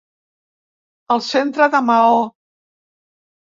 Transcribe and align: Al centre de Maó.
Al 1.17 1.21
centre 1.27 1.69
de 1.77 1.83
Maó. 1.91 2.19